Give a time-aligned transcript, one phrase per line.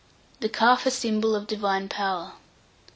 [0.39, 2.31] THE CALF A SYMBOL OF DIVINE POWER.